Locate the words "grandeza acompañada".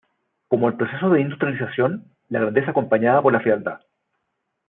2.39-3.21